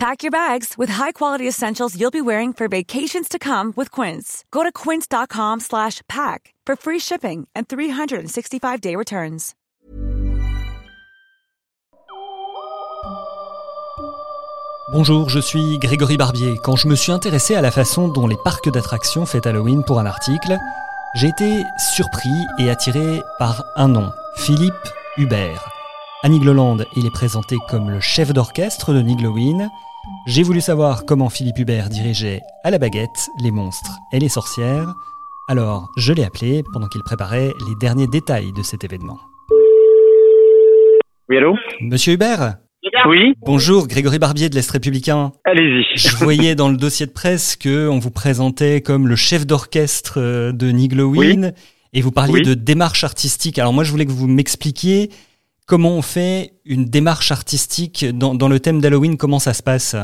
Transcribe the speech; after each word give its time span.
Pack 0.00 0.22
your 0.22 0.30
bags 0.30 0.78
with 0.78 0.88
high-quality 0.88 1.46
essentials 1.46 1.94
you'll 1.94 2.10
be 2.10 2.22
wearing 2.22 2.54
for 2.54 2.68
vacations 2.68 3.28
to 3.28 3.38
come 3.38 3.74
with 3.76 3.90
Quince. 3.90 4.46
Go 4.50 4.62
to 4.62 4.72
quince.com 4.72 5.60
slash 5.60 6.00
pack 6.08 6.54
for 6.64 6.74
free 6.74 6.98
shipping 6.98 7.46
and 7.54 7.68
365-day 7.68 8.96
returns. 8.96 9.54
Bonjour, 14.90 15.28
je 15.28 15.38
suis 15.38 15.78
Grégory 15.78 16.16
Barbier. 16.16 16.56
Quand 16.64 16.76
je 16.76 16.88
me 16.88 16.94
suis 16.94 17.12
intéressé 17.12 17.54
à 17.54 17.60
la 17.60 17.70
façon 17.70 18.08
dont 18.08 18.26
les 18.26 18.38
parcs 18.42 18.72
d'attractions 18.72 19.26
fêtent 19.26 19.46
Halloween 19.46 19.84
pour 19.84 20.00
un 20.00 20.06
article, 20.06 20.56
j'ai 21.14 21.28
été 21.28 21.62
surpris 21.94 22.30
et 22.58 22.70
attiré 22.70 23.20
par 23.38 23.64
un 23.76 23.88
nom, 23.88 24.10
Philippe 24.36 24.72
Hubert. 25.18 25.70
Annie 26.22 26.40
Gloland, 26.40 26.78
il 26.96 27.04
est 27.04 27.10
présenté 27.10 27.58
comme 27.68 27.90
le 27.90 28.00
chef 28.00 28.32
d'orchestre 28.32 28.94
de 28.94 29.02
Nigloween. 29.02 29.70
J'ai 30.26 30.42
voulu 30.42 30.60
savoir 30.60 31.04
comment 31.06 31.28
Philippe 31.28 31.58
Hubert 31.58 31.88
dirigeait 31.88 32.40
à 32.64 32.70
la 32.70 32.78
baguette 32.78 33.28
les 33.42 33.50
monstres 33.50 33.98
et 34.12 34.18
les 34.18 34.28
sorcières. 34.28 34.92
Alors, 35.48 35.88
je 35.96 36.12
l'ai 36.12 36.24
appelé 36.24 36.62
pendant 36.72 36.86
qu'il 36.88 37.02
préparait 37.02 37.52
les 37.68 37.74
derniers 37.80 38.06
détails 38.06 38.52
de 38.56 38.62
cet 38.62 38.84
événement. 38.84 39.18
Oui, 41.28 41.36
allô 41.36 41.54
Monsieur 41.80 42.12
Hubert 42.14 42.56
Oui, 43.08 43.32
Bonjour, 43.44 43.86
Grégory 43.88 44.18
Barbier 44.18 44.48
de 44.48 44.54
l'Est 44.54 44.70
républicain. 44.70 45.32
allez-y. 45.44 45.84
Je 45.96 46.14
voyais 46.16 46.54
dans 46.54 46.68
le 46.68 46.76
dossier 46.76 47.06
de 47.06 47.12
presse 47.12 47.56
que 47.56 47.88
on 47.88 47.98
vous 47.98 48.10
présentait 48.10 48.80
comme 48.82 49.08
le 49.08 49.16
chef 49.16 49.46
d'orchestre 49.46 50.14
euh, 50.18 50.52
de 50.52 50.70
Nigloween 50.70 51.52
et 51.92 52.00
vous 52.02 52.12
parliez 52.12 52.34
Oui. 52.34 52.42
de 52.42 52.54
démarche 52.54 53.02
artistique. 53.04 53.58
Alors 53.58 53.72
moi, 53.72 53.84
je 53.84 53.90
voulais 53.90 54.06
que 54.06 54.12
vous 54.12 54.28
m'expliquiez 54.28 55.10
comment 55.66 55.96
on 55.96 56.02
fait 56.02 56.50
une 56.64 56.84
démarche 56.84 57.32
artistique 57.32 58.06
dans, 58.12 58.34
dans 58.34 58.48
le 58.48 58.60
thème 58.60 58.80
d'Halloween, 58.80 59.16
comment 59.16 59.38
ça 59.38 59.52
se 59.54 59.62
passe? 59.62 59.96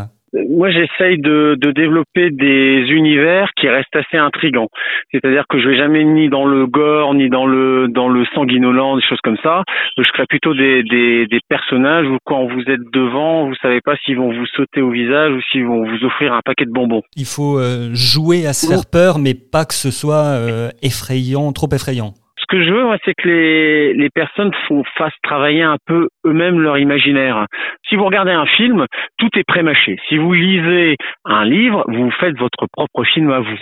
Moi, 0.51 0.71
j'essaye 0.71 1.19
de, 1.19 1.57
de 1.59 1.71
développer 1.71 2.31
des 2.31 2.85
univers 2.91 3.49
qui 3.59 3.69
restent 3.69 3.95
assez 3.95 4.17
intrigants. 4.17 4.69
C'est-à-dire 5.13 5.45
que 5.49 5.61
je 5.61 5.69
vais 5.69 5.77
jamais 5.77 6.05
ni 6.05 6.29
dans 6.29 6.45
le 6.45 6.67
gore, 6.67 7.15
ni 7.15 7.31
dans 7.31 7.47
le 7.47 7.89
dans 7.89 8.09
le 8.09 8.25
sanguinolent, 8.35 8.97
des 8.97 9.03
choses 9.03 9.21
comme 9.23 9.37
ça. 9.43 9.63
Je 9.97 10.11
crée 10.13 10.27
plutôt 10.29 10.55
des, 10.55 10.83
des, 10.83 11.27
des 11.27 11.41
personnages 11.49 12.07
où 12.07 12.19
quand 12.25 12.47
vous 12.47 12.63
êtes 12.69 12.81
devant, 12.93 13.47
vous 13.49 13.55
savez 13.63 13.81
pas 13.81 13.97
s'ils 14.05 14.17
vont 14.17 14.33
vous 14.33 14.47
sauter 14.47 14.83
au 14.83 14.91
visage 14.91 15.33
ou 15.33 15.41
s'ils 15.53 15.67
vont 15.67 15.85
vous 15.85 16.05
offrir 16.05 16.33
un 16.33 16.41
paquet 16.45 16.65
de 16.65 16.73
bonbons. 16.73 17.03
Il 17.17 17.27
faut 17.27 17.59
euh, 17.59 17.91
jouer 17.95 18.47
à 18.47 18.53
se 18.53 18.67
faire 18.67 18.85
peur, 18.91 19.19
mais 19.19 19.35
pas 19.35 19.65
que 19.65 19.75
ce 19.75 19.91
soit 19.91 20.25
euh, 20.25 20.71
effrayant, 20.83 21.53
trop 21.53 21.69
effrayant. 21.73 22.15
Ce 22.49 22.57
que 22.57 22.65
je 22.65 22.71
veux, 22.71 22.87
c'est 23.05 23.15
que 23.15 23.29
les, 23.29 24.09
personnes 24.15 24.53
fassent 24.97 25.21
travailler 25.25 25.63
un 25.63 25.79
peu 25.85 26.09
eux-mêmes 26.25 26.61
leur 26.61 26.79
imaginaire. 26.79 27.47
Si 27.89 27.97
vous 27.97 28.05
regardez 28.05 28.31
un 28.31 28.47
film, 28.47 28.87
tout 29.19 29.29
est 29.37 29.43
prémâché. 29.43 29.99
Si 30.09 30.17
vous 30.17 30.33
lisez 30.33 30.97
un 31.25 31.45
livre, 31.45 31.85
vous 31.89 32.09
faites 32.13 32.39
votre 32.39 32.67
propre 32.73 33.03
film 33.03 33.33
à 33.33 33.41
vous. 33.41 33.59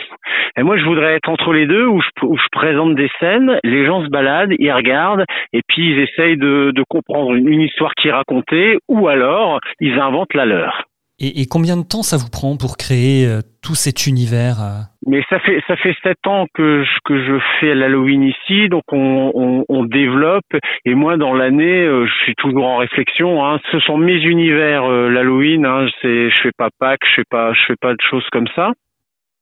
Et 0.58 0.62
moi, 0.62 0.76
je 0.76 0.84
voudrais 0.84 1.14
être 1.14 1.30
entre 1.30 1.54
les 1.54 1.66
deux, 1.66 1.86
où 1.86 2.02
je, 2.02 2.48
présente 2.52 2.94
des 2.94 3.10
scènes, 3.20 3.58
les 3.64 3.86
gens 3.86 4.04
se 4.04 4.10
baladent, 4.10 4.54
ils 4.58 4.72
regardent, 4.72 5.24
et 5.54 5.62
puis 5.66 5.92
ils 5.92 6.00
essayent 6.00 6.36
de, 6.36 6.72
comprendre 6.90 7.32
une 7.32 7.62
histoire 7.62 7.92
qui 7.94 8.08
est 8.08 8.12
racontée, 8.12 8.76
ou 8.88 9.08
alors 9.08 9.60
ils 9.80 9.98
inventent 9.98 10.34
la 10.34 10.44
leur. 10.44 10.84
Et, 11.20 11.46
combien 11.48 11.76
de 11.76 11.86
temps 11.86 12.02
ça 12.02 12.16
vous 12.16 12.28
prend 12.28 12.56
pour 12.56 12.76
créer 12.76 13.24
euh, 13.24 13.40
tout 13.62 13.76
cet 13.76 14.08
univers 14.08 14.60
euh 14.60 14.82
Mais 15.06 15.22
ça 15.30 15.38
fait 15.38 15.62
ça 15.68 15.76
fait 15.76 15.94
sept 16.02 16.18
ans 16.26 16.46
que 16.52 16.82
je, 16.82 16.98
que 17.04 17.24
je 17.24 17.38
fais 17.60 17.72
l'Halloween 17.72 18.24
ici, 18.24 18.68
donc 18.68 18.82
on, 18.90 19.30
on, 19.32 19.64
on 19.68 19.84
développe. 19.84 20.42
Et 20.84 20.94
moi, 20.94 21.16
dans 21.16 21.32
l'année, 21.32 21.86
euh, 21.86 22.06
je 22.06 22.24
suis 22.24 22.34
toujours 22.34 22.66
en 22.66 22.78
réflexion. 22.78 23.44
Hein. 23.46 23.60
Ce 23.70 23.78
sont 23.78 23.96
mes 23.96 24.16
univers 24.24 24.84
euh, 24.90 25.08
l'Halloween. 25.08 25.64
Hein. 25.66 25.86
C'est 26.02 26.30
je 26.30 26.40
fais 26.42 26.52
pas 26.58 26.70
Pâques, 26.80 27.06
je 27.08 27.14
fais 27.14 27.26
pas 27.30 27.52
je 27.52 27.60
fais 27.68 27.76
pas 27.80 27.92
de 27.92 28.02
choses 28.10 28.26
comme 28.32 28.48
ça. 28.56 28.72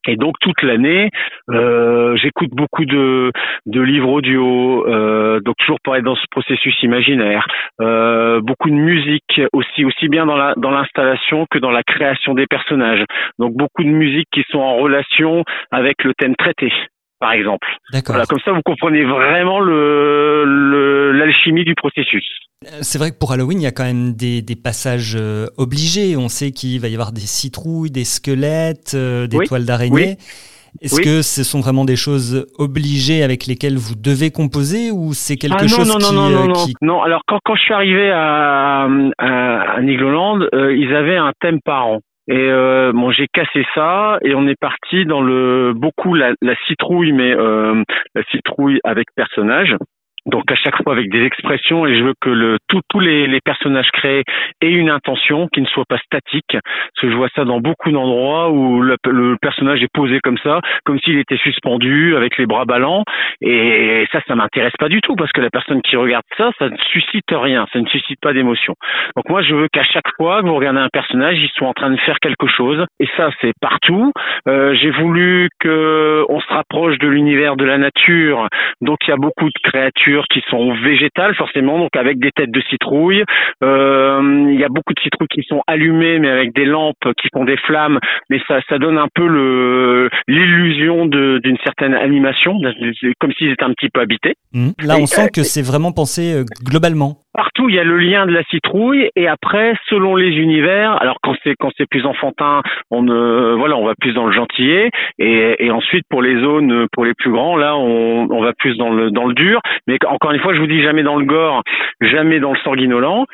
Et 0.09 0.17
donc 0.17 0.35
toute 0.41 0.63
l'année, 0.63 1.11
euh, 1.51 2.17
j'écoute 2.17 2.51
beaucoup 2.53 2.85
de, 2.85 3.31
livres 3.67 4.11
audio, 4.11 4.87
euh, 4.89 5.41
donc 5.41 5.57
toujours 5.59 5.79
pour 5.83 5.97
être 5.97 6.05
dans 6.05 6.17
ce 6.17 6.27
processus 6.31 6.75
imaginaire, 6.83 7.47
euh, 7.81 8.41
beaucoup 8.41 8.69
de 8.69 8.75
musique 8.75 9.41
aussi, 9.53 9.85
aussi 9.85 10.09
bien 10.09 10.27
dans 10.27 10.55
dans 10.57 10.71
l'installation 10.71 11.47
que 11.51 11.59
dans 11.59 11.71
la 11.71 11.83
création 11.83 12.35
des 12.35 12.47
personnages. 12.47 13.05
Donc 13.39 13.55
beaucoup 13.55 13.85
de 13.85 13.89
musique 13.89 14.29
qui 14.33 14.45
sont 14.51 14.59
en 14.59 14.77
relation 14.77 15.45
avec 15.71 16.03
le 16.05 16.15
thème 16.15 16.35
traité, 16.37 16.73
par 17.23 17.33
exemple. 17.33 17.69
D'accord. 17.93 18.15
Voilà, 18.17 18.27
comme 18.27 18.41
ça 18.45 18.51
vous 18.53 18.63
comprenez 18.65 19.05
vraiment 19.05 19.61
le 19.61 20.45
le- 20.45 21.13
l'alchimie 21.13 21.65
du 21.65 21.75
processus. 21.77 22.27
C'est 22.81 22.99
vrai 22.99 23.11
que 23.13 23.19
pour 23.19 23.33
Halloween, 23.33 23.61
il 23.61 23.65
y 23.65 23.67
a 23.67 23.73
quand 23.73 23.85
même 23.85 24.13
des, 24.15 24.43
des 24.43 24.57
passages 24.57 25.17
euh, 25.19 25.47
obligés. 25.57 26.17
On 26.17 26.29
sait 26.29 26.51
qu'il 26.51 26.81
va 26.81 26.89
y 26.89 26.95
avoir 26.95 27.13
des 27.13 27.21
citrouilles, 27.21 27.91
des 27.91 28.05
squelettes, 28.05 28.93
euh, 28.95 29.27
des 29.27 29.37
Oui, 29.39 29.47
toiles 29.47 29.65
d'araignée. 29.67 30.17
Est-ce 30.81 30.97
oui. 30.97 31.03
que 31.05 31.23
ce 31.23 31.43
sont 31.45 31.61
vraiment 31.61 31.85
des 31.85 31.97
choses 31.97 32.47
obligées 32.59 33.23
avec 33.23 33.47
lesquelles 33.47 33.77
vous 33.77 33.95
devez 33.95 34.31
composer 34.31 34.91
ou 34.91 35.13
c'est 35.13 35.37
quelque 35.37 35.57
ah 35.59 35.63
non, 35.63 35.69
chose 35.69 35.89
non, 35.89 35.99
non, 35.99 36.09
qui, 36.09 36.15
non, 36.15 36.27
euh, 36.27 36.33
non, 36.35 36.47
non. 36.47 36.65
qui- 36.65 36.75
Non, 36.83 37.03
alors 37.03 37.23
quand, 37.29 37.39
quand 37.45 37.55
je 37.57 37.63
suis 37.63 37.75
arrivé 37.75 38.11
à, 38.11 38.89
à, 39.19 39.29
à 39.77 39.81
Nigloland, 39.83 40.41
euh, 40.55 40.75
ils 40.75 40.95
avaient 40.95 41.19
un 41.19 41.33
thème 41.41 41.59
par 41.65 41.87
an. 41.89 41.99
Et 42.29 42.39
euh, 42.39 42.93
bon, 42.93 43.11
j'ai 43.11 43.27
cassé 43.27 43.65
ça 43.75 44.19
et 44.23 44.35
on 44.35 44.47
est 44.47 44.59
parti 44.59 45.05
dans 45.05 45.21
le 45.21 45.73
beaucoup 45.75 46.15
la, 46.15 46.35
la 46.41 46.55
citrouille, 46.67 47.13
mais 47.13 47.35
euh, 47.35 47.83
la 48.15 48.23
citrouille 48.25 48.81
avec 48.85 49.09
personnage. 49.17 49.77
Donc 50.27 50.51
à 50.51 50.55
chaque 50.55 50.81
fois 50.83 50.93
avec 50.93 51.11
des 51.11 51.25
expressions 51.25 51.87
et 51.87 51.97
je 51.97 52.05
veux 52.05 52.15
que 52.21 52.31
le 52.31 52.59
tout- 52.69 52.81
tous 52.89 53.01
les, 53.01 53.27
les 53.27 53.41
personnages 53.41 53.91
créés 53.93 54.23
aient 54.61 54.71
une 54.71 54.91
intention 54.91 55.49
qui 55.53 55.61
ne 55.61 55.67
soit 55.67 55.85
pas 55.89 55.99
statique. 55.99 56.53
Parce 56.53 57.01
que 57.01 57.11
je 57.11 57.17
vois 57.17 57.29
ça 57.35 57.45
dans 57.45 57.61
beaucoup 57.61 57.91
d'endroits 57.91 58.51
où 58.51 58.81
le, 58.83 58.97
le 59.11 59.37
personnage 59.41 59.83
est 59.83 59.93
posé 59.93 60.21
comme 60.21 60.39
ça, 60.39 60.61
comme 60.85 60.99
s'il 61.01 61.19
était 61.19 61.39
suspendu 61.39 62.17
avec 62.17 62.39
les 62.39 62.47
bras 62.47 62.65
ballants. 62.65 63.03
Et 63.41 64.07
ça, 64.13 64.21
ça 64.29 64.35
m'intéresse 64.37 64.75
pas 64.79 64.89
du 64.89 65.01
tout 65.01 65.17
parce 65.17 65.33
que 65.33 65.41
la 65.41 65.51
personne 65.51 65.83
qui 65.83 65.97
regarde 65.97 66.25
ça, 66.37 66.51
ça 66.59 66.69
ne 66.69 66.77
suscite 66.93 67.25
rien, 67.31 67.67
ça 67.73 67.81
ne 67.81 67.87
suscite 67.87 68.21
pas 68.21 68.33
d'émotion. 68.33 68.75
Donc 69.17 69.29
moi, 69.29 69.43
je 69.43 69.55
veux 69.55 69.69
qu'à 69.73 69.85
chaque 69.85 70.09
fois 70.17 70.43
que 70.43 70.47
vous 70.47 70.55
regardez 70.55 70.81
un 70.81 70.89
personnage, 70.93 71.39
il 71.39 71.49
soit 71.51 71.69
en 71.69 71.73
train 71.75 71.91
de 71.91 71.97
faire 71.99 72.19
quelque 72.21 72.47
chose. 72.47 72.85
Et 73.01 73.09
ça, 73.17 73.31
c'est 73.41 73.53
partout. 73.61 74.13
Euh, 74.47 74.75
J'ai 74.75 74.91
voulu 74.91 75.49
que 75.59 76.25
on 76.29 76.41
se 76.41 76.49
rapproche 76.49 76.99
de 76.99 77.09
l'univers 77.09 77.57
de 77.57 77.65
la 77.65 77.79
nature. 77.79 78.49
Donc 78.81 78.99
il 79.07 79.11
y 79.11 79.13
a 79.13 79.17
beaucoup 79.17 79.47
de 79.47 79.59
créatures 79.71 80.12
qui 80.31 80.43
sont 80.51 80.73
végétales 80.75 81.35
forcément, 81.35 81.79
donc 81.79 81.97
avec 81.97 82.19
des 82.19 82.31
têtes 82.33 82.51
de 82.51 82.61
citrouille. 82.71 83.25
Euh, 83.63 84.47
il 84.51 84.59
y 84.59 84.65
a 84.65 84.69
beaucoup 84.69 84.95
de 84.95 85.01
citrouilles 85.01 85.29
qui 85.29 85.43
sont 85.43 85.63
allumées, 85.67 86.19
mais 86.19 86.31
avec 86.31 86.55
des 86.55 86.65
lampes 86.65 86.97
qui 87.21 87.29
font 87.33 87.45
des 87.45 87.57
flammes. 87.57 87.99
Mais 88.31 88.41
ça, 88.49 88.61
ça 88.69 88.79
donne 88.79 88.99
un 88.99 89.09
peu 89.15 89.27
le 89.27 90.11
l'illusion 90.29 91.07
d'une 91.07 91.59
certaine 91.65 91.95
animation, 91.95 92.55
comme 93.21 93.33
s'ils 93.33 93.51
étaient 93.51 93.65
un 93.65 93.73
petit 93.73 93.89
peu 93.89 94.01
habités. 94.01 94.35
Hmm. 94.53 94.71
Là, 94.83 94.97
on 94.97 95.05
Et, 95.05 95.07
sent 95.07 95.25
euh, 95.25 95.29
que 95.35 95.43
c'est 95.43 95.63
vraiment 95.63 95.93
pensé 95.93 96.35
euh, 96.35 96.45
globalement. 96.65 97.22
Partout, 97.35 97.69
il 97.71 97.75
y 97.75 97.79
a 97.79 97.85
le 97.85 97.97
lien 97.99 98.27
de 98.27 98.31
la 98.33 98.43
citrouille 98.45 99.09
et 99.17 99.27
après, 99.27 99.75
selon 99.89 100.17
les 100.17 100.33
univers, 100.37 101.01
alors 101.01 101.17
quand 101.23 101.35
c'est 101.43 101.55
quand 101.59 101.71
c'est 101.79 101.89
plus 101.89 102.05
enfantin, 102.05 102.61
on 102.91 103.09
euh, 103.09 103.55
voilà, 103.57 103.77
on 103.79 103.87
va 103.87 103.95
plus 103.99 104.13
dans 104.13 104.27
le 104.27 104.33
gentillet 104.33 104.91
et, 105.19 105.57
et 105.65 105.71
ensuite 105.71 106.05
pour 106.11 106.21
les 106.21 106.39
zones 106.43 106.87
pour 106.93 107.07
les 107.07 107.15
plus 107.15 107.31
grands, 107.33 107.57
là, 107.57 107.75
on, 107.77 108.29
on 108.31 108.43
va 108.43 108.53
plus 108.53 108.77
dans 108.77 108.91
le 108.91 109.11
dans 109.11 109.27
le 109.27 109.33
dur. 109.35 109.61
Mais 109.87 109.97
encore 110.07 110.33
une 110.33 110.41
fois, 110.41 110.53
je 110.55 110.61
vous 110.61 110.67
dis 110.67 110.83
jamais 110.83 111.03
dans 111.03 111.17
le 111.17 111.25
gore, 111.25 111.63
jamais 112.03 112.39
dans 112.39 112.53
le 112.53 112.59
sanguinolent. 112.65 113.25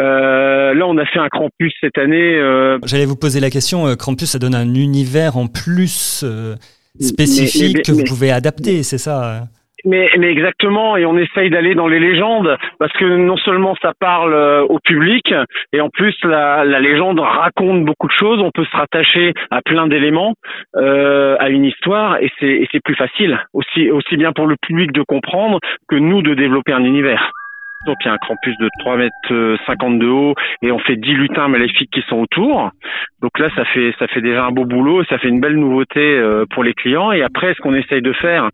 Euh, 0.00 0.74
là, 0.74 0.86
on 0.86 0.96
a 0.98 1.04
fait 1.06 1.18
un 1.20 1.28
Krampus 1.28 1.72
cette 1.80 1.98
année. 1.98 2.36
euh, 2.36 2.78
J'allais 2.84 3.04
vous 3.06 3.14
poser 3.16 3.40
la 3.40 3.50
question, 3.50 3.86
euh, 3.86 3.94
Krampus, 3.94 4.30
ça 4.30 4.38
donne 4.38 4.54
un 4.54 4.74
univers 4.74 5.36
en 5.36 5.46
plus 5.46 6.24
euh, 6.24 6.54
Mais- 6.98 7.06
spécifique 7.06 7.76
mais- 7.76 7.82
que 7.82 7.92
vous 7.92 8.04
pouvez 8.04 8.30
adapter, 8.32 8.82
c'est 8.82 8.98
ça 8.98 9.22
euh 9.24 9.40
Mais, 9.84 10.08
mais 10.18 10.30
exactement, 10.30 10.96
et 10.96 11.04
on 11.04 11.16
essaye 11.18 11.50
d'aller 11.50 11.74
dans 11.74 11.88
les 11.88 12.00
légendes, 12.00 12.56
parce 12.78 12.92
que 12.92 13.04
non 13.04 13.36
seulement 13.36 13.76
ça 13.82 13.92
parle 13.98 14.32
euh, 14.32 14.62
au 14.62 14.78
public, 14.78 15.34
et 15.72 15.80
en 15.80 15.90
plus 15.90 16.16
la, 16.24 16.64
légende 16.80 17.20
raconte 17.20 17.84
beaucoup 17.84 18.06
de 18.06 18.12
choses, 18.12 18.40
on 18.40 18.50
peut 18.50 18.64
se 18.64 18.76
rattacher 18.76 19.34
à 19.50 19.60
plein 19.62 19.86
d'éléments, 19.86 20.34
euh, 20.76 21.36
à 21.38 21.50
une 21.50 21.64
histoire, 21.64 22.16
et 22.22 22.30
c'est 22.40 22.80
plus 22.82 22.94
facile, 22.94 23.38
aussi 23.52 24.16
bien 24.16 24.32
pour 24.32 24.46
le 24.46 24.56
public 24.56 24.92
de 24.92 25.02
comprendre 25.02 25.60
que 25.88 25.96
nous 25.96 26.22
de 26.22 26.34
développer 26.34 26.72
un 26.72 26.84
univers. 26.84 27.32
Donc 27.86 27.96
il 28.00 28.06
y 28.06 28.10
a 28.10 28.14
un 28.14 28.18
campus 28.18 28.56
de 28.58 28.68
3 28.80 28.96
mètres 28.96 29.56
50 29.66 29.98
de 29.98 30.06
haut 30.06 30.34
et 30.62 30.72
on 30.72 30.78
fait 30.78 30.96
10 30.96 31.14
lutins 31.14 31.48
maléfiques 31.48 31.90
qui 31.90 32.02
sont 32.08 32.16
autour. 32.16 32.70
Donc 33.20 33.38
là, 33.38 33.48
ça 33.56 33.64
fait 33.64 33.94
ça 33.98 34.06
fait 34.06 34.20
déjà 34.20 34.44
un 34.44 34.50
beau 34.50 34.64
boulot, 34.64 35.04
ça 35.04 35.18
fait 35.18 35.28
une 35.28 35.40
belle 35.40 35.56
nouveauté 35.56 36.00
euh, 36.00 36.44
pour 36.50 36.62
les 36.62 36.74
clients. 36.74 37.12
Et 37.12 37.22
après, 37.22 37.54
ce 37.54 37.60
qu'on 37.60 37.74
essaye 37.74 38.02
de 38.02 38.12
faire, 38.12 38.50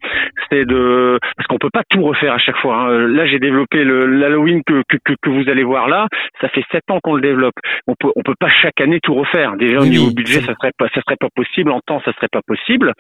c'est 0.51 0.65
de 0.65 1.19
parce 1.37 1.47
qu'on 1.49 1.59
peut 1.59 1.71
pas 1.73 1.83
tout 1.89 2.03
refaire 2.03 2.35
à 2.35 2.39
chaque 2.39 2.57
fois. 2.59 2.77
Hein. 2.77 3.09
Là, 3.09 3.27
j'ai 3.27 3.39
développé 3.39 3.85
l'Halloween 3.85 4.63
que, 4.65 4.83
que, 4.89 5.15
que 5.21 5.31
vous 5.31 5.49
allez 5.49 5.65
voir 5.65 5.89
là. 5.89 6.07
Ça 6.41 6.49
fait 6.49 6.65
sept 6.71 6.89
ans 6.91 7.01
qu'on 7.03 7.15
le 7.15 7.21
développe. 7.21 7.55
On 7.87 7.95
peut 7.99 8.11
on 8.17 8.23
peut 8.23 8.37
pas 8.39 8.49
chaque 8.49 8.81
année 8.81 9.01
tout 9.03 9.15
refaire. 9.15 9.57
Déjà 9.57 9.81
au 9.81 9.87
niveau 9.87 10.11
budget, 10.11 10.41
ça 10.41 10.55
serait 10.55 10.73
pas 10.79 10.89
ça 10.95 11.01
serait 11.03 11.17
pas 11.19 11.29
possible. 11.35 11.71
En 11.71 11.81
temps, 11.81 12.01
ça 12.05 12.13
serait 12.13 12.29
pas 12.31 12.43
possible. 12.47 12.93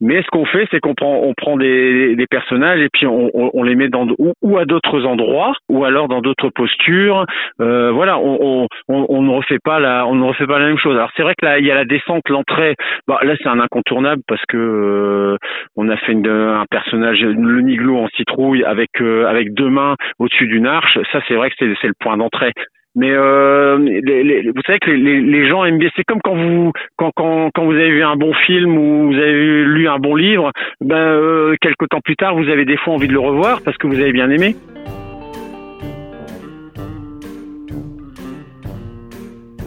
Mais 0.00 0.22
ce 0.22 0.28
qu'on 0.28 0.44
fait, 0.44 0.68
c'est 0.70 0.80
qu'on 0.80 0.94
prend 0.94 1.20
on 1.22 1.34
prend 1.34 1.56
des, 1.56 2.14
des 2.16 2.26
personnages 2.26 2.80
et 2.80 2.88
puis 2.92 3.06
on, 3.06 3.30
on, 3.34 3.62
les 3.62 3.74
met 3.74 3.88
dans 3.88 4.06
ou, 4.18 4.34
ou 4.42 4.58
à 4.58 4.64
d'autres 4.64 5.04
endroits 5.04 5.54
ou 5.68 5.84
alors 5.84 6.08
dans 6.08 6.20
d'autres 6.20 6.50
postures. 6.50 7.24
Euh, 7.60 7.90
voilà, 7.92 8.18
on, 8.18 8.66
on, 8.88 9.06
on, 9.08 9.22
ne 9.22 9.30
refait 9.30 9.58
pas 9.62 9.80
la 9.80 10.06
on 10.06 10.14
ne 10.14 10.24
refait 10.24 10.46
pas 10.46 10.58
la 10.58 10.66
même 10.66 10.78
chose. 10.78 10.96
Alors 10.96 11.10
c'est 11.16 11.22
vrai 11.22 11.34
que 11.38 11.44
là 11.44 11.58
il 11.58 11.66
y 11.66 11.70
a 11.70 11.74
la 11.74 11.84
descente, 11.84 12.28
l'entrée. 12.28 12.74
Bah, 13.06 13.18
là 13.22 13.34
c'est 13.38 13.48
un 13.48 13.60
incontournable 13.60 14.22
parce 14.26 14.44
que 14.48 14.56
euh, 14.56 15.36
on 15.76 15.88
a 15.88 15.96
fait 15.96 16.12
une, 16.12 16.28
un 16.28 16.66
personnage 16.70 17.20
le 17.20 17.60
Niglo 17.60 17.98
en 17.98 18.08
citrouille 18.08 18.64
avec 18.64 19.00
euh, 19.00 19.26
avec 19.26 19.54
deux 19.54 19.70
mains 19.70 19.96
au-dessus 20.18 20.46
d'une 20.46 20.66
arche. 20.66 20.98
Ça 21.12 21.20
c'est 21.28 21.34
vrai 21.34 21.50
que 21.50 21.56
c'est 21.58 21.74
c'est 21.80 21.88
le 21.88 21.94
point 21.98 22.16
d'entrée. 22.16 22.52
Mais 22.96 23.10
euh, 23.10 23.76
les, 23.78 24.24
les, 24.24 24.42
vous 24.50 24.62
savez 24.66 24.78
que 24.78 24.90
les, 24.90 25.20
les, 25.20 25.48
gens 25.50 25.66
aiment 25.66 25.76
bien. 25.76 25.90
C'est 25.96 26.04
comme 26.04 26.22
quand 26.22 26.34
vous 26.34 26.72
quand, 26.96 27.10
quand, 27.14 27.50
quand 27.54 27.64
vous 27.66 27.72
avez 27.72 27.90
vu 27.90 28.02
un 28.02 28.16
bon 28.16 28.32
film 28.32 28.78
ou 28.78 29.12
vous 29.12 29.18
avez 29.18 29.64
lu 29.64 29.86
un 29.86 29.98
bon 29.98 30.14
livre. 30.14 30.50
Ben 30.80 30.96
euh, 30.96 31.56
quelques 31.60 31.90
temps 31.90 32.00
plus 32.02 32.16
tard, 32.16 32.34
vous 32.34 32.48
avez 32.48 32.64
des 32.64 32.78
fois 32.78 32.94
envie 32.94 33.06
de 33.06 33.12
le 33.12 33.20
revoir 33.20 33.60
parce 33.62 33.76
que 33.76 33.86
vous 33.86 34.00
avez 34.00 34.12
bien 34.12 34.30
aimé. 34.30 34.56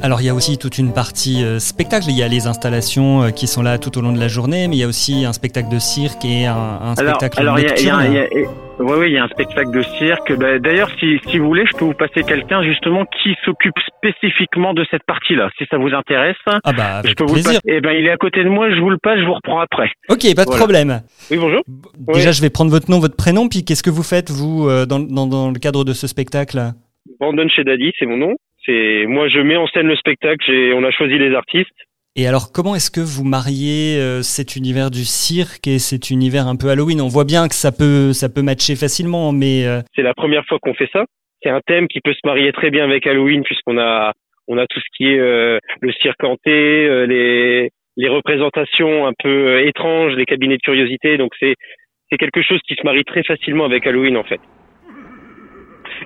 Alors 0.01 0.21
il 0.21 0.25
y 0.25 0.29
a 0.29 0.33
aussi 0.33 0.57
toute 0.57 0.77
une 0.77 0.93
partie 0.93 1.43
euh, 1.43 1.59
spectacle, 1.59 2.05
il 2.09 2.17
y 2.17 2.23
a 2.23 2.27
les 2.27 2.47
installations 2.47 3.23
euh, 3.23 3.29
qui 3.31 3.47
sont 3.47 3.61
là 3.61 3.77
tout 3.77 3.97
au 3.97 4.01
long 4.01 4.13
de 4.13 4.19
la 4.19 4.29
journée, 4.29 4.67
mais 4.69 4.77
il 4.77 4.79
y 4.79 4.83
a 4.83 4.87
aussi 4.87 5.25
un 5.25 5.33
spectacle 5.33 5.69
de 5.69 5.77
cirque 5.79 6.23
et 6.23 6.45
un, 6.45 6.55
un 6.55 6.95
spectacle 6.95 7.39
alors, 7.41 7.57
nocturne. 7.57 8.05
Il 8.07 8.13
y 8.13 8.17
a, 8.17 8.27
il 8.31 8.41
y 8.41 8.45
a, 8.45 8.49
oui, 8.79 8.93
oui, 8.97 9.05
il 9.07 9.13
y 9.13 9.17
a 9.17 9.25
un 9.25 9.27
spectacle 9.27 9.71
de 9.71 9.81
cirque. 9.97 10.31
Bah, 10.37 10.57
D'ailleurs, 10.57 10.89
si, 11.01 11.19
si 11.27 11.37
vous 11.37 11.47
voulez, 11.47 11.65
je 11.69 11.75
peux 11.75 11.83
vous 11.83 11.93
passer 11.93 12.23
quelqu'un 12.23 12.63
justement 12.63 13.05
qui 13.21 13.35
s'occupe 13.43 13.73
spécifiquement 13.97 14.73
de 14.73 14.85
cette 14.89 15.03
partie-là, 15.03 15.49
si 15.57 15.65
ça 15.69 15.77
vous 15.77 15.93
intéresse. 15.93 16.37
Ah 16.47 16.71
bah 16.71 16.99
avec 16.99 17.11
je 17.11 17.15
peux 17.15 17.25
plaisir. 17.25 17.59
Vous 17.65 17.69
eh 17.69 17.81
ben, 17.81 17.91
il 17.91 18.05
est 18.05 18.11
à 18.11 18.15
côté 18.17 18.41
de 18.41 18.49
moi. 18.49 18.69
Je 18.73 18.79
vous 18.79 18.89
le 18.89 18.97
passe. 18.97 19.19
Je 19.19 19.25
vous 19.25 19.33
reprends 19.33 19.59
après. 19.59 19.91
Ok, 20.07 20.21
pas 20.33 20.45
de 20.45 20.49
Voilà. 20.49 20.59
problème. 20.59 21.01
Oui, 21.29 21.37
bonjour. 21.37 21.61
Déjà, 22.13 22.31
je 22.31 22.41
vais 22.41 22.49
prendre 22.49 22.71
votre 22.71 22.89
nom, 22.89 22.99
votre 22.99 23.17
prénom, 23.17 23.49
puis 23.49 23.65
qu'est-ce 23.65 23.83
que 23.83 23.89
vous 23.89 24.03
faites 24.03 24.31
vous 24.31 24.69
euh, 24.69 24.85
dans, 24.85 24.99
dans, 24.99 25.27
dans 25.27 25.51
le 25.51 25.59
cadre 25.59 25.83
de 25.83 25.91
ce 25.91 26.07
spectacle? 26.07 26.71
Brandon 27.19 27.49
chez 27.49 27.65
Daddy, 27.65 27.91
c'est 27.99 28.05
mon 28.05 28.15
nom. 28.15 28.35
C'est 28.65 29.05
moi, 29.07 29.27
je 29.29 29.39
mets 29.39 29.57
en 29.57 29.67
scène 29.67 29.87
le 29.87 29.95
spectacle. 29.95 30.51
On 30.75 30.83
a 30.83 30.91
choisi 30.91 31.17
les 31.17 31.33
artistes. 31.33 31.69
Et 32.15 32.27
alors, 32.27 32.51
comment 32.53 32.75
est-ce 32.75 32.91
que 32.91 32.99
vous 32.99 33.23
mariez 33.23 33.97
euh, 33.97 34.21
cet 34.21 34.55
univers 34.55 34.91
du 34.91 35.05
cirque 35.05 35.67
et 35.67 35.79
cet 35.79 36.09
univers 36.09 36.47
un 36.47 36.55
peu 36.55 36.69
Halloween? 36.69 37.01
On 37.01 37.07
voit 37.07 37.23
bien 37.23 37.47
que 37.47 37.55
ça 37.55 37.71
peut, 37.71 38.13
ça 38.13 38.27
peut 38.27 38.41
matcher 38.41 38.75
facilement, 38.75 39.31
mais 39.31 39.65
euh, 39.65 39.81
C'est 39.95 40.01
la 40.01 40.13
première 40.13 40.45
fois 40.45 40.57
qu'on 40.59 40.73
fait 40.73 40.89
ça. 40.91 41.05
C'est 41.41 41.49
un 41.49 41.61
thème 41.65 41.87
qui 41.87 42.01
peut 42.01 42.13
se 42.13 42.25
marier 42.25 42.51
très 42.51 42.71
bien 42.71 42.83
avec 42.83 43.07
Halloween 43.07 43.43
puisqu'on 43.43 43.77
a, 43.77 44.11
on 44.49 44.57
a 44.57 44.65
tout 44.67 44.79
ce 44.79 44.97
qui 44.97 45.05
est 45.07 45.19
euh, 45.19 45.59
le 45.79 45.91
cirque 45.93 46.23
hanté, 46.23 46.51
euh, 46.51 47.05
les, 47.05 47.69
les 47.95 48.09
représentations 48.09 49.07
un 49.07 49.13
peu 49.17 49.29
euh, 49.29 49.67
étranges, 49.67 50.13
les 50.15 50.25
cabinets 50.25 50.57
de 50.57 50.61
curiosité. 50.61 51.17
Donc 51.17 51.31
c'est, 51.39 51.55
c'est 52.09 52.17
quelque 52.17 52.41
chose 52.41 52.59
qui 52.67 52.75
se 52.75 52.83
marie 52.83 53.05
très 53.05 53.23
facilement 53.23 53.65
avec 53.65 53.87
Halloween 53.87 54.17
en 54.17 54.23
fait. 54.23 54.41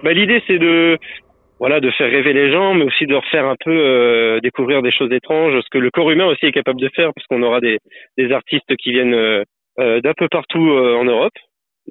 Bah, 0.03 0.13
l'idée 0.13 0.43
c'est 0.45 0.59
de, 0.59 0.97
voilà, 1.63 1.79
de 1.79 1.89
faire 1.91 2.11
rêver 2.11 2.33
les 2.33 2.51
gens, 2.51 2.73
mais 2.73 2.83
aussi 2.83 3.05
de 3.05 3.13
leur 3.13 3.23
faire 3.31 3.45
un 3.45 3.55
peu 3.63 3.71
euh, 3.71 4.41
découvrir 4.41 4.81
des 4.81 4.91
choses 4.91 5.09
étranges, 5.13 5.53
ce 5.63 5.69
que 5.71 5.77
le 5.77 5.91
corps 5.91 6.11
humain 6.11 6.25
aussi 6.25 6.45
est 6.45 6.51
capable 6.51 6.81
de 6.81 6.89
faire, 6.93 7.11
parce 7.15 7.25
qu'on 7.27 7.41
aura 7.41 7.61
des, 7.61 7.77
des 8.17 8.33
artistes 8.33 8.75
qui 8.75 8.91
viennent 8.91 9.13
euh, 9.13 9.43
euh, 9.79 10.01
d'un 10.01 10.11
peu 10.17 10.27
partout 10.29 10.67
euh, 10.71 10.97
en 10.97 11.05
Europe. 11.05 11.31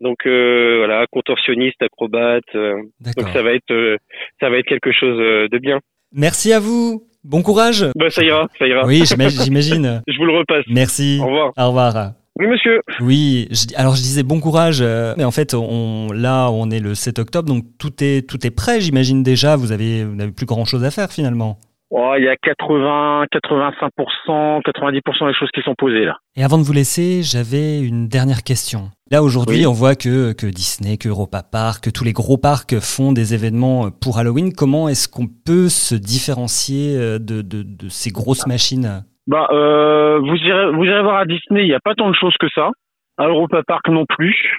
Donc 0.03 0.27
euh, 0.27 0.75
voilà, 0.77 1.07
contorsionnistes, 1.11 1.81
acrobates. 1.83 2.55
euh, 2.55 2.83
donc 3.17 3.27
ça 3.31 3.43
va 3.43 3.53
être, 3.55 3.71
euh, 3.71 3.97
ça 4.41 4.51
va 4.51 4.59
être 4.59 4.67
quelque 4.67 4.93
chose 4.93 5.17
de 5.17 5.59
bien. 5.59 5.81
Merci 6.15 6.53
à 6.53 6.61
vous. 6.61 7.05
Bon 7.25 7.41
courage. 7.41 7.87
Bah 7.97 8.11
ça 8.11 8.23
ira, 8.23 8.49
ça 8.59 8.67
ira. 8.67 8.85
Oui, 8.85 9.05
j'imagine. 9.07 10.03
Je 10.07 10.19
vous 10.19 10.27
le 10.27 10.37
repasse. 10.37 10.67
Merci. 10.69 11.19
Au 11.23 11.27
revoir. 11.29 11.53
Au 11.57 11.69
revoir. 11.69 12.13
Oui 12.39 12.47
monsieur. 12.47 12.81
Oui, 13.01 13.49
je- 13.51 13.77
alors 13.77 13.95
je 13.95 14.01
disais 14.03 14.23
bon 14.23 14.41
courage, 14.41 14.79
euh, 14.81 15.15
mais 15.19 15.25
en 15.25 15.31
fait, 15.31 15.55
on, 15.55 16.09
là, 16.13 16.51
on 16.51 16.71
est 16.71 16.81
le 16.81 16.95
7 16.95 17.19
octobre, 17.19 17.47
donc 17.49 17.65
tout 17.79 17.93
est, 18.03 18.27
tout 18.29 18.47
est 18.47 18.51
prêt, 18.51 18.81
j'imagine 18.81 19.23
déjà. 19.23 19.57
Vous 19.57 19.71
avez, 19.73 20.05
vous 20.05 20.15
n'avez 20.15 20.33
plus 20.33 20.47
grand 20.47 20.65
chose 20.65 20.83
à 20.85 20.91
faire 20.91 21.13
finalement. 21.13 21.59
Oh, 21.95 22.15
il 22.17 22.25
y 22.25 22.29
a 22.29 22.37
80, 22.37 23.27
85%, 23.31 24.63
90% 24.63 25.27
des 25.29 25.35
choses 25.35 25.51
qui 25.55 25.61
sont 25.63 25.75
posées 25.77 26.07
là. 26.07 26.17
Et 26.37 26.43
avant 26.43 26.57
de 26.57 26.63
vous 26.63 26.73
laisser, 26.73 27.23
j'avais 27.23 27.81
une 27.81 28.09
dernière 28.09 28.43
question. 28.45 28.91
Là, 29.11 29.23
aujourd'hui, 29.23 29.59
Oui. 29.59 29.67
on 29.67 29.73
voit 29.75 29.95
que, 29.95 30.33
que 30.33 30.47
Disney, 30.47 30.97
que 30.97 31.11
Europa 31.11 31.43
Park, 31.43 31.85
que 31.85 31.91
tous 31.91 32.05
les 32.05 32.15
gros 32.15 32.39
parcs 32.39 32.79
font 32.81 33.13
des 33.13 33.35
événements 33.35 33.91
pour 33.91 34.17
Halloween. 34.19 34.55
Comment 34.55 34.89
est-ce 34.89 35.07
qu'on 35.07 35.27
peut 35.27 35.69
se 35.69 35.95
différencier 35.95 36.97
euh, 36.97 37.19
de, 37.19 37.43
de, 37.43 37.63
de 37.63 37.89
ces 37.91 38.11
grosses 38.11 38.47
machines? 38.47 39.05
Bah, 39.27 39.49
euh, 39.51 40.19
vous 40.19 40.37
irez, 40.37 40.73
vous 40.73 40.85
irez 40.85 41.03
voir 41.03 41.19
à 41.19 41.25
Disney. 41.25 41.63
Il 41.63 41.69
n'y 41.69 41.75
a 41.75 41.81
pas 41.81 41.95
tant 41.95 42.11
de 42.11 42.17
choses 42.17 42.37
que 42.41 42.49
ça. 42.55 42.71
À 43.19 43.29
Europa 43.29 43.63
Park 43.67 43.89
non 43.89 44.05
plus. 44.07 44.59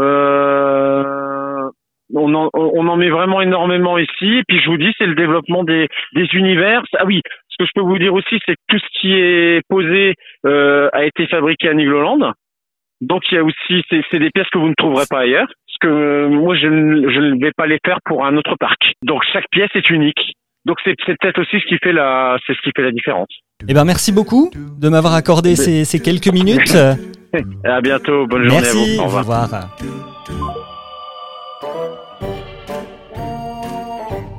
Euh, 0.00 1.68
on 2.14 2.34
en, 2.34 2.50
on 2.54 2.88
en 2.88 2.96
met 2.96 3.10
vraiment 3.10 3.40
énormément 3.40 3.98
ici. 3.98 4.38
Et 4.38 4.42
puis 4.48 4.60
je 4.60 4.70
vous 4.70 4.78
dis, 4.78 4.92
c'est 4.98 5.06
le 5.06 5.14
développement 5.14 5.64
des, 5.64 5.88
des 6.14 6.26
univers. 6.32 6.82
Ah 6.98 7.04
oui, 7.04 7.20
ce 7.48 7.56
que 7.58 7.66
je 7.66 7.72
peux 7.74 7.86
vous 7.86 7.98
dire 7.98 8.14
aussi, 8.14 8.38
c'est 8.46 8.54
que 8.54 8.60
tout 8.68 8.78
ce 8.78 9.00
qui 9.00 9.12
est 9.14 9.62
posé 9.68 10.14
euh, 10.46 10.88
a 10.92 11.04
été 11.04 11.26
fabriqué 11.26 11.68
à 11.68 11.74
Nigloland. 11.74 12.32
Donc 13.00 13.22
il 13.30 13.34
y 13.34 13.38
a 13.38 13.44
aussi, 13.44 13.84
c'est 13.88 14.18
des 14.18 14.30
pièces 14.30 14.48
que 14.50 14.58
vous 14.58 14.68
ne 14.68 14.74
trouverez 14.74 15.06
pas 15.08 15.20
ailleurs. 15.20 15.46
Parce 15.46 15.78
que 15.92 16.26
moi, 16.26 16.56
je 16.56 16.66
ne, 16.66 17.10
je 17.10 17.20
ne 17.20 17.40
vais 17.40 17.52
pas 17.56 17.66
les 17.66 17.78
faire 17.84 17.98
pour 18.04 18.24
un 18.24 18.36
autre 18.36 18.56
parc. 18.58 18.92
Donc 19.02 19.22
chaque 19.32 19.48
pièce 19.50 19.70
est 19.74 19.90
unique. 19.90 20.34
Donc 20.66 20.78
c'est 20.84 20.94
peut-être 20.96 21.40
aussi 21.40 21.60
ce 21.60 21.66
qui 21.66 21.78
fait 21.78 21.92
la, 21.92 22.38
c'est 22.46 22.54
ce 22.54 22.60
qui 22.60 22.70
fait 22.74 22.82
la 22.82 22.92
différence. 22.92 23.28
Eh 23.68 23.74
ben, 23.74 23.84
merci 23.84 24.12
beaucoup 24.12 24.50
de 24.56 24.88
m'avoir 24.88 25.14
accordé 25.14 25.56
ces, 25.56 25.84
ces 25.84 26.00
quelques 26.00 26.28
minutes. 26.28 26.74
À 27.64 27.80
bientôt. 27.80 28.26
Bonne 28.26 28.44
journée 28.44 28.60
Merci. 28.62 28.98
à 28.98 29.02
vous. 29.06 29.14
Au 29.14 29.18
revoir. 29.18 29.68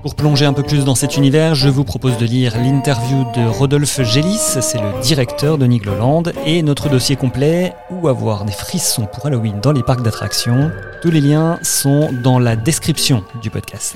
Pour 0.01 0.15
plonger 0.15 0.45
un 0.45 0.53
peu 0.53 0.63
plus 0.63 0.83
dans 0.83 0.95
cet 0.95 1.15
univers, 1.15 1.53
je 1.53 1.69
vous 1.69 1.83
propose 1.83 2.17
de 2.17 2.25
lire 2.25 2.57
l'interview 2.57 3.23
de 3.35 3.47
Rodolphe 3.47 4.01
Gélis, 4.01 4.39
c'est 4.59 4.79
le 4.79 4.99
directeur 5.03 5.59
de 5.59 5.65
Nigloland, 5.67 6.23
et 6.43 6.63
notre 6.63 6.89
dossier 6.89 7.15
complet, 7.15 7.73
où 7.91 8.07
avoir 8.07 8.43
des 8.43 8.51
frissons 8.51 9.05
pour 9.05 9.27
Halloween 9.27 9.59
dans 9.61 9.71
les 9.71 9.83
parcs 9.83 10.01
d'attractions. 10.01 10.71
Tous 11.03 11.11
les 11.11 11.21
liens 11.21 11.59
sont 11.61 12.09
dans 12.23 12.39
la 12.39 12.55
description 12.55 13.23
du 13.43 13.51
podcast. 13.51 13.95